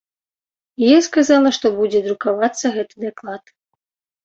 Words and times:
Я 0.95 0.99
сказала, 1.07 1.51
што 1.59 1.67
будзе 1.77 2.03
друкавацца 2.09 2.73
гэты 2.79 2.95
даклад. 3.07 3.57